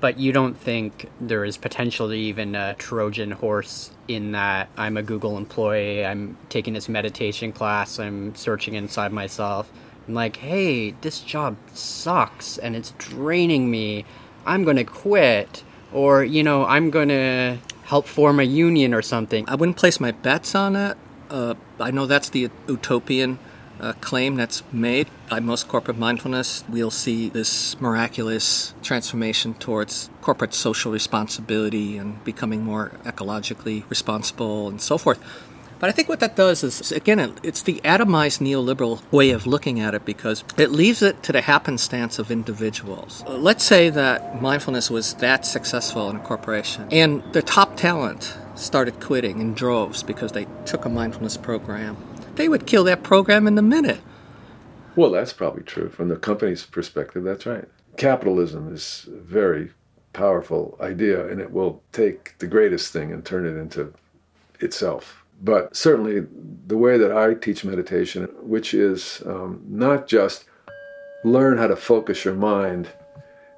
[0.00, 5.02] but you don't think there is potentially even a Trojan horse in that I'm a
[5.02, 9.72] Google employee, I'm taking this meditation class, I'm searching inside myself
[10.06, 14.04] I'm like, hey, this job sucks and it's draining me.
[14.46, 15.62] I'm going to quit.
[15.92, 19.44] Or, you know, I'm going to help form a union or something.
[19.48, 20.96] I wouldn't place my bets on it.
[21.30, 23.38] Uh, I know that's the utopian
[23.80, 26.64] uh, claim that's made by most corporate mindfulness.
[26.68, 34.80] We'll see this miraculous transformation towards corporate social responsibility and becoming more ecologically responsible and
[34.80, 35.20] so forth.
[35.84, 39.80] But I think what that does is, again, it's the atomized neoliberal way of looking
[39.80, 43.22] at it because it leaves it to the happenstance of individuals.
[43.26, 48.34] Uh, let's say that mindfulness was that successful in a corporation and the top talent
[48.54, 51.98] started quitting in droves because they took a mindfulness program.
[52.36, 54.00] They would kill that program in a minute.
[54.96, 55.90] Well, that's probably true.
[55.90, 57.68] From the company's perspective, that's right.
[57.98, 59.70] Capitalism is a very
[60.14, 63.92] powerful idea, and it will take the greatest thing and turn it into
[64.60, 66.26] itself but certainly
[66.66, 70.46] the way that I teach meditation, which is um, not just
[71.22, 72.88] learn how to focus your mind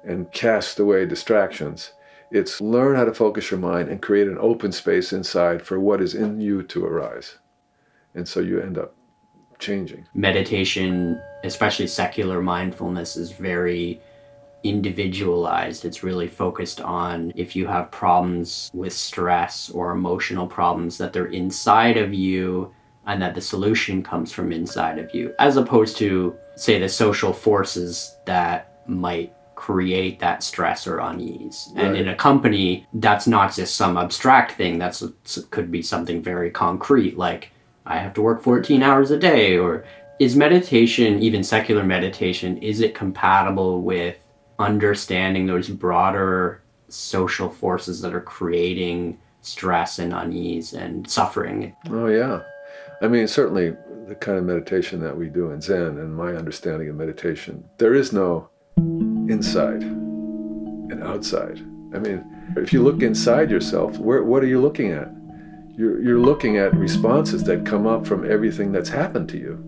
[0.03, 1.93] and cast away distractions.
[2.29, 6.01] It's learn how to focus your mind and create an open space inside for what
[6.01, 7.37] is in you to arise.
[8.15, 8.93] And so you end up
[9.57, 10.05] changing.
[10.13, 14.01] Meditation, especially secular mindfulness, is very
[14.63, 15.85] individualized.
[15.85, 21.27] It's really focused on if you have problems with stress or emotional problems, that they're
[21.27, 22.73] inside of you
[23.05, 27.31] and that the solution comes from inside of you, as opposed to, say, the social
[27.31, 31.69] forces that might create that stress or unease.
[31.73, 31.85] Right.
[31.85, 35.03] And in a company, that's not just some abstract thing, that's
[35.49, 37.51] could be something very concrete, like
[37.85, 39.85] I have to work 14 hours a day, or
[40.19, 44.17] is meditation, even secular meditation, is it compatible with
[44.59, 51.75] understanding those broader social forces that are creating stress and unease and suffering.
[51.89, 52.41] Oh, yeah.
[53.01, 53.75] I mean, certainly
[54.07, 57.93] the kind of meditation that we do in Zen and my understanding of meditation, there
[57.93, 61.59] is no inside and outside.
[61.93, 62.23] I mean,
[62.55, 65.11] if you look inside yourself, where, what are you looking at?
[65.77, 69.63] You're, you're looking at responses that come up from everything that's happened to you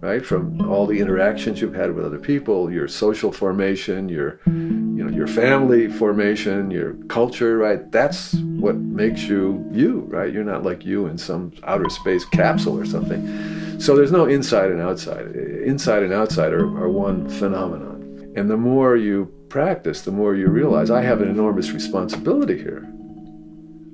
[0.00, 0.24] right?
[0.24, 5.10] From all the interactions you've had with other people, your social formation, your you know,
[5.10, 7.90] your family formation, your culture, right?
[7.92, 10.32] That's what makes you you, right?
[10.32, 13.80] You're not like you in some outer space capsule or something.
[13.80, 15.26] So there's no inside and outside.
[15.36, 18.32] Inside and outside are, are one phenomenon.
[18.36, 22.86] And the more you practice, the more you realize I have an enormous responsibility here.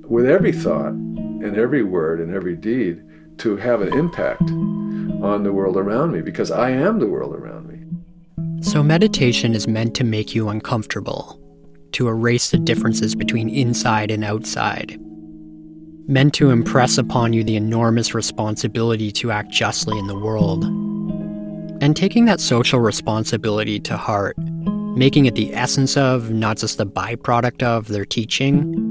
[0.07, 3.03] With every thought and every word and every deed
[3.39, 4.49] to have an impact
[5.21, 8.61] on the world around me because I am the world around me.
[8.61, 11.39] So, meditation is meant to make you uncomfortable,
[11.91, 14.99] to erase the differences between inside and outside,
[16.07, 20.63] meant to impress upon you the enormous responsibility to act justly in the world.
[21.81, 24.37] And taking that social responsibility to heart,
[24.95, 28.84] making it the essence of, not just the byproduct of, their teaching,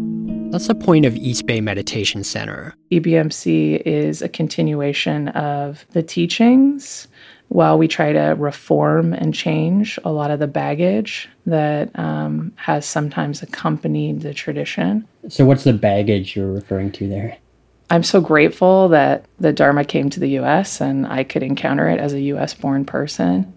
[0.54, 2.76] that's the point of East Bay Meditation Center.
[2.92, 7.08] EBMC is a continuation of the teachings
[7.48, 12.86] while we try to reform and change a lot of the baggage that um, has
[12.86, 15.04] sometimes accompanied the tradition.
[15.28, 17.36] So, what's the baggage you're referring to there?
[17.90, 21.98] I'm so grateful that the Dharma came to the US and I could encounter it
[21.98, 23.52] as a US born person.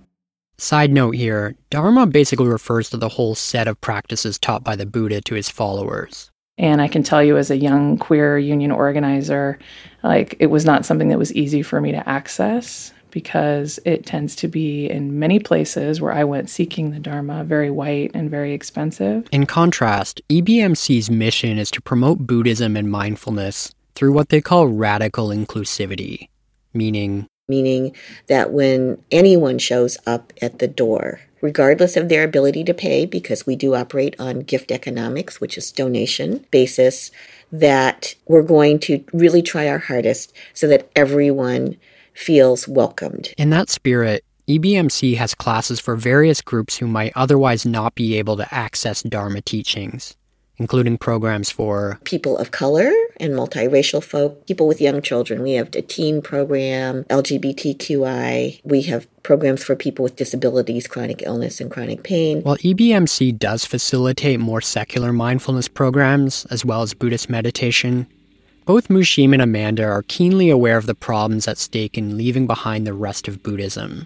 [0.58, 4.88] Side note here Dharma basically refers to the whole set of practices taught by the
[4.88, 6.32] Buddha to his followers.
[6.58, 9.60] And I can tell you, as a young queer union organizer,
[10.04, 14.36] like it was not something that was easy for me to access because it tends
[14.36, 18.54] to be in many places where I went seeking the Dharma very white and very
[18.54, 19.28] expensive.
[19.32, 25.30] In contrast, EBMC's mission is to promote Buddhism and mindfulness through what they call radical
[25.30, 26.30] inclusivity,
[26.74, 27.96] meaning meaning
[28.28, 33.46] that when anyone shows up at the door, regardless of their ability to pay, because
[33.46, 37.12] we do operate on gift economics, which is donation basis,
[37.52, 41.78] that we're going to really try our hardest so that everyone
[42.14, 43.34] feels welcomed.
[43.38, 48.38] In that spirit, EBMC has classes for various groups who might otherwise not be able
[48.38, 50.16] to access Dharma teachings,
[50.58, 55.42] including programs for people of color and multiracial folk, people with young children.
[55.42, 58.62] We have a teen program, LGBTQI.
[58.64, 62.42] We have programs for people with disabilities, chronic illness, and chronic pain.
[62.42, 68.08] While EBMC does facilitate more secular mindfulness programs as well as Buddhist meditation,
[68.66, 72.86] both Mushim and Amanda are keenly aware of the problems at stake in leaving behind
[72.86, 74.06] the rest of Buddhism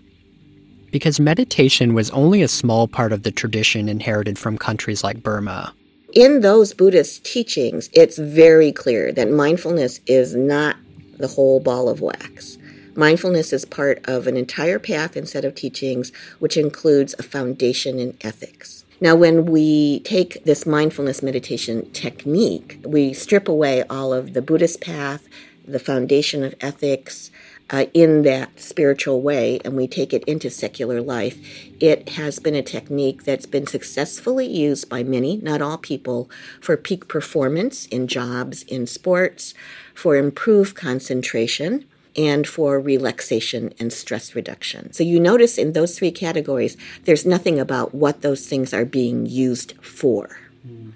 [0.92, 5.74] because meditation was only a small part of the tradition inherited from countries like Burma.
[6.14, 10.76] In those Buddhist teachings, it's very clear that mindfulness is not
[11.18, 12.58] the whole ball of wax.
[12.96, 17.98] Mindfulness is part of an entire path and set of teachings, which includes a foundation
[17.98, 18.84] in ethics.
[19.00, 24.82] Now, when we take this mindfulness meditation technique, we strip away all of the Buddhist
[24.82, 25.30] path,
[25.66, 27.31] the foundation of ethics,
[27.72, 31.38] uh, in that spiritual way and we take it into secular life,
[31.80, 36.76] it has been a technique that's been successfully used by many, not all people, for
[36.76, 39.54] peak performance in jobs, in sports,
[39.96, 41.86] for improved concentration,
[42.18, 44.92] and for relaxation and stress reduction.
[44.92, 49.26] So you notice in those three categories, there's nothing about what those things are being
[49.26, 50.38] used for.
[50.68, 50.92] Mm.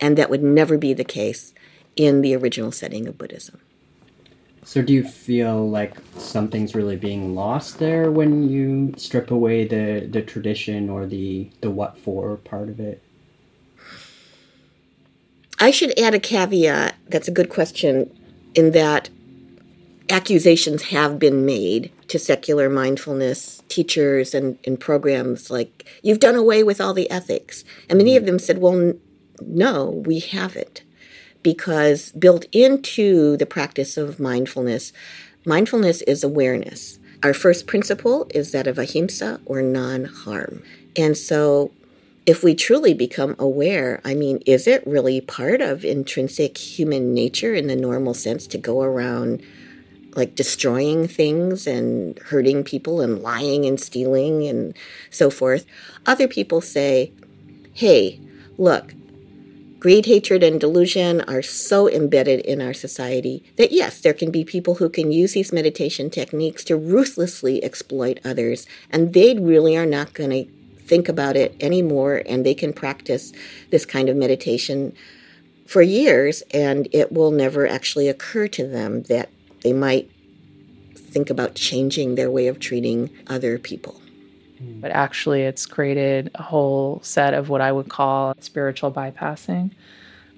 [0.00, 1.52] And that would never be the case
[1.96, 3.60] in the original setting of Buddhism.
[4.68, 10.06] So do you feel like something's really being lost there when you strip away the,
[10.06, 13.02] the tradition or the, the what for part of it?
[15.58, 16.96] I should add a caveat.
[17.06, 18.14] That's a good question
[18.54, 19.08] in that
[20.10, 26.62] accusations have been made to secular mindfulness teachers and, and programs like, you've done away
[26.62, 27.64] with all the ethics.
[27.88, 28.32] And many of mm-hmm.
[28.32, 29.00] them said, well, n-
[29.40, 30.82] no, we haven't
[31.48, 34.92] because built into the practice of mindfulness,
[35.46, 36.98] mindfulness is awareness.
[37.22, 40.62] Our first principle is that of ahimsa or non harm.
[40.94, 41.70] And so,
[42.26, 47.54] if we truly become aware, I mean, is it really part of intrinsic human nature
[47.54, 49.42] in the normal sense to go around
[50.16, 54.76] like destroying things and hurting people and lying and stealing and
[55.08, 55.64] so forth?
[56.04, 57.10] Other people say,
[57.72, 58.20] hey,
[58.58, 58.92] look,
[59.80, 64.44] Greed, hatred, and delusion are so embedded in our society that yes, there can be
[64.44, 69.86] people who can use these meditation techniques to ruthlessly exploit others, and they really are
[69.86, 70.50] not going to
[70.82, 73.32] think about it anymore, and they can practice
[73.70, 74.92] this kind of meditation
[75.64, 79.28] for years, and it will never actually occur to them that
[79.62, 80.10] they might
[80.96, 84.00] think about changing their way of treating other people.
[84.58, 84.80] Hmm.
[84.80, 89.70] But actually, it's created a whole set of what I would call spiritual bypassing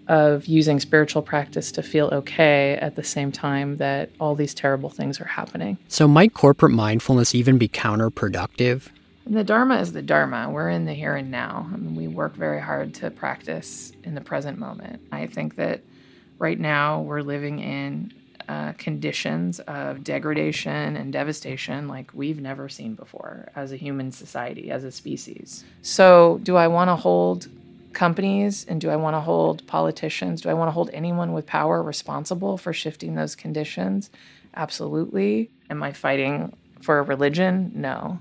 [0.08, 4.90] of using spiritual practice to feel okay at the same time that all these terrible
[4.90, 5.78] things are happening.
[5.88, 8.88] So, might corporate mindfulness even be counterproductive?
[9.24, 10.50] And the Dharma is the Dharma.
[10.50, 11.70] We're in the here and now.
[11.72, 15.00] I mean, we work very hard to practice in the present moment.
[15.12, 15.82] I think that
[16.40, 18.12] right now we're living in
[18.50, 24.72] uh, conditions of degradation and devastation like we've never seen before as a human society,
[24.72, 25.62] as a species.
[25.82, 27.46] So, do I want to hold
[27.92, 30.40] companies and do I want to hold politicians?
[30.40, 34.10] Do I want to hold anyone with power responsible for shifting those conditions?
[34.56, 35.48] Absolutely.
[35.70, 37.70] Am I fighting for a religion?
[37.72, 38.18] No.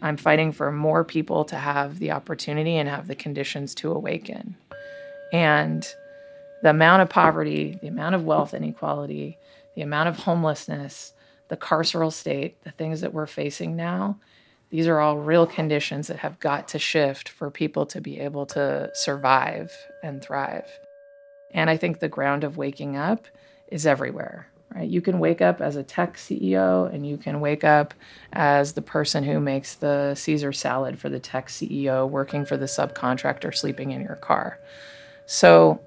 [0.00, 4.56] I'm fighting for more people to have the opportunity and have the conditions to awaken.
[5.34, 5.86] And
[6.62, 9.36] the amount of poverty, the amount of wealth inequality,
[9.76, 11.12] the amount of homelessness,
[11.48, 14.18] the carceral state, the things that we're facing now,
[14.70, 18.46] these are all real conditions that have got to shift for people to be able
[18.46, 19.72] to survive
[20.02, 20.68] and thrive.
[21.52, 23.26] And I think the ground of waking up
[23.68, 24.88] is everywhere, right?
[24.88, 27.94] You can wake up as a tech CEO and you can wake up
[28.32, 32.66] as the person who makes the Caesar salad for the tech CEO, working for the
[32.66, 34.58] subcontractor, sleeping in your car.
[35.26, 35.80] So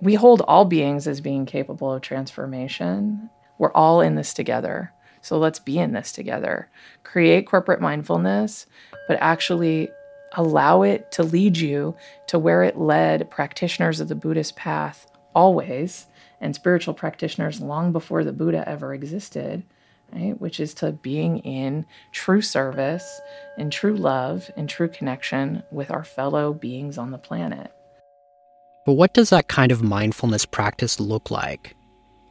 [0.00, 3.28] we hold all beings as being capable of transformation.
[3.58, 4.92] We're all in this together.
[5.20, 6.70] So let's be in this together.
[7.04, 8.66] Create corporate mindfulness,
[9.06, 9.90] but actually
[10.34, 11.94] allow it to lead you
[12.28, 16.06] to where it led practitioners of the Buddhist path always,
[16.40, 19.62] and spiritual practitioners long before the Buddha ever existed,
[20.12, 20.40] right?
[20.40, 23.20] Which is to being in true service,
[23.58, 27.72] in true love, in true connection with our fellow beings on the planet.
[28.86, 31.76] But what does that kind of mindfulness practice look like?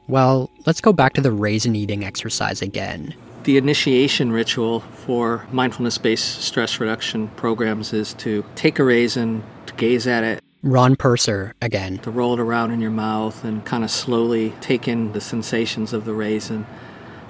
[0.07, 3.13] Well, let's go back to the raisin eating exercise again.
[3.43, 9.73] The initiation ritual for mindfulness based stress reduction programs is to take a raisin, to
[9.75, 11.99] gaze at it, Ron Purser again.
[11.99, 15.93] To roll it around in your mouth and kind of slowly take in the sensations
[15.93, 16.65] of the raisin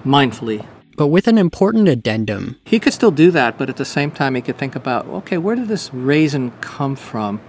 [0.04, 0.66] mindfully.
[0.98, 2.58] But with an important addendum.
[2.66, 5.38] He could still do that, but at the same time, he could think about okay,
[5.38, 7.40] where did this raisin come from?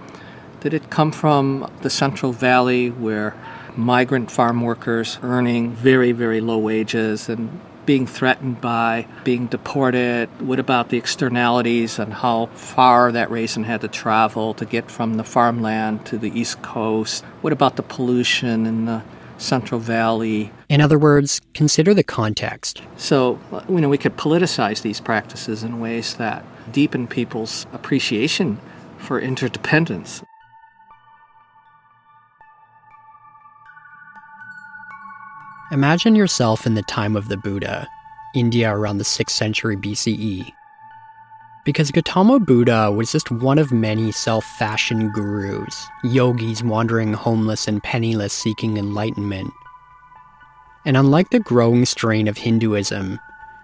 [0.61, 3.33] Did it come from the Central Valley where
[3.75, 10.29] migrant farm workers earning very, very low wages and being threatened by being deported?
[10.39, 15.15] What about the externalities and how far that raisin had to travel to get from
[15.15, 17.23] the farmland to the East Coast?
[17.41, 19.01] What about the pollution in the
[19.39, 20.51] Central Valley?
[20.69, 22.83] In other words, consider the context.
[22.97, 28.59] So, you know, we could politicize these practices in ways that deepen people's appreciation
[28.99, 30.21] for interdependence.
[35.71, 37.87] Imagine yourself in the time of the Buddha,
[38.35, 40.51] India around the 6th century BCE.
[41.63, 47.81] Because Gautama Buddha was just one of many self fashioned gurus, yogis wandering homeless and
[47.81, 49.53] penniless seeking enlightenment.
[50.83, 53.17] And unlike the growing strain of Hinduism,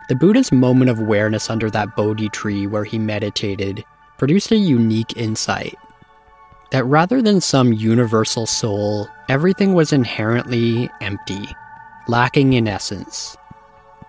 [0.08, 3.84] the Buddha's moment of awareness under that Bodhi tree where he meditated
[4.18, 5.76] produced a unique insight
[6.72, 11.48] that rather than some universal soul, everything was inherently empty,
[12.08, 13.36] lacking in essence.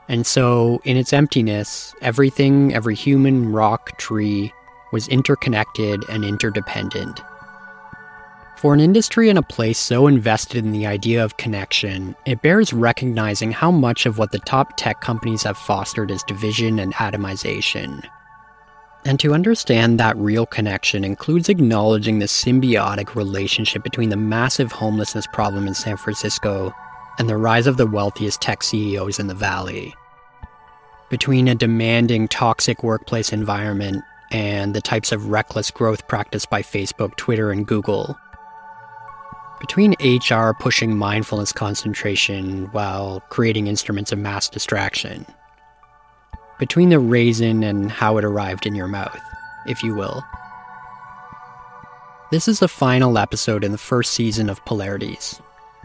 [0.09, 4.53] And so, in its emptiness, everything, every human, rock, tree,
[4.91, 7.21] was interconnected and interdependent.
[8.57, 12.73] For an industry and a place so invested in the idea of connection, it bears
[12.73, 18.03] recognizing how much of what the top tech companies have fostered is division and atomization.
[19.05, 25.27] And to understand that real connection includes acknowledging the symbiotic relationship between the massive homelessness
[25.29, 26.75] problem in San Francisco
[27.19, 29.95] and the rise of the wealthiest tech CEOs in the valley.
[31.11, 37.17] Between a demanding, toxic workplace environment and the types of reckless growth practiced by Facebook,
[37.17, 38.17] Twitter, and Google.
[39.59, 45.27] Between HR pushing mindfulness concentration while creating instruments of mass distraction.
[46.59, 49.21] Between the raisin and how it arrived in your mouth,
[49.67, 50.23] if you will.
[52.31, 55.41] This is the final episode in the first season of Polarities,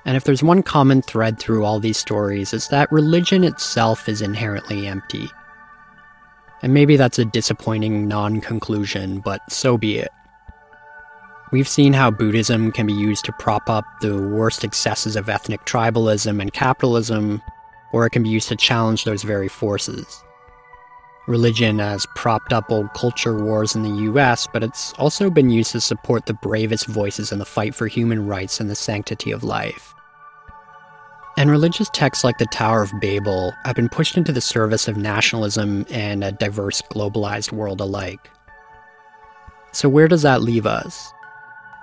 [0.06, 4.22] and if there's one common thread through all these stories, it's that religion itself is
[4.22, 5.30] inherently empty.
[6.62, 10.12] And maybe that's a disappointing non conclusion, but so be it.
[11.52, 15.66] We've seen how Buddhism can be used to prop up the worst excesses of ethnic
[15.66, 17.42] tribalism and capitalism,
[17.92, 20.24] or it can be used to challenge those very forces.
[21.26, 25.72] Religion has propped up old culture wars in the US, but it's also been used
[25.72, 29.44] to support the bravest voices in the fight for human rights and the sanctity of
[29.44, 29.94] life.
[31.38, 34.98] And religious texts like the Tower of Babel have been pushed into the service of
[34.98, 38.30] nationalism and a diverse, globalized world alike.
[39.72, 41.12] So, where does that leave us?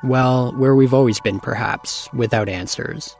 [0.04, 3.16] Well, where we've always been, perhaps, without answers.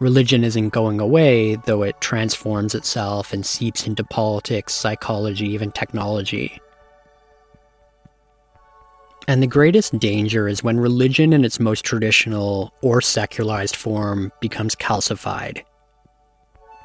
[0.00, 6.58] Religion isn't going away, though it transforms itself and seeps into politics, psychology, even technology.
[9.28, 14.74] And the greatest danger is when religion in its most traditional or secularized form becomes
[14.74, 15.62] calcified.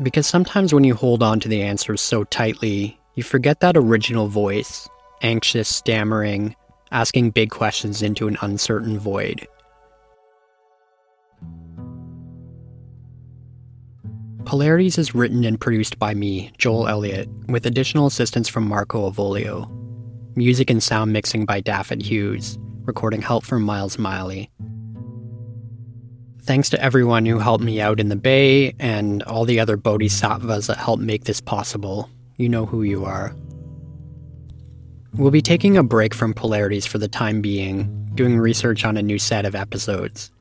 [0.04, 4.28] Because sometimes when you hold on to the answers so tightly, you forget that original
[4.28, 4.90] voice,
[5.22, 6.54] anxious, stammering,
[6.92, 9.48] asking big questions into an uncertain void.
[14.46, 19.68] Polarities is written and produced by me, Joel Elliott, with additional assistance from Marco Avolio.
[20.36, 24.52] Music and sound mixing by Dafydd Hughes, recording help from Miles Miley.
[26.44, 30.68] Thanks to everyone who helped me out in the Bay and all the other bodhisattvas
[30.68, 32.08] that helped make this possible.
[32.38, 33.36] You know who you are.
[35.16, 39.02] We'll be taking a break from polarities for the time being, doing research on a
[39.02, 40.32] new set of episodes.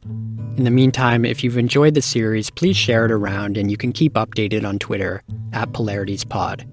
[0.56, 3.92] In the meantime, if you've enjoyed the series, please share it around and you can
[3.92, 5.22] keep updated on Twitter
[5.52, 6.66] at Polarities Pod.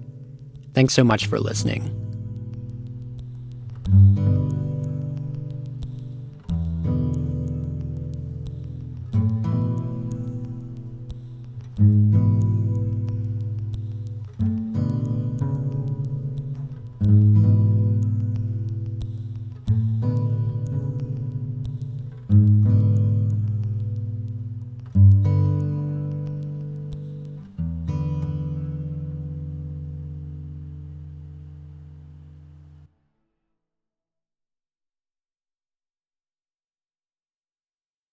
[0.74, 1.98] Thanks so much for listening.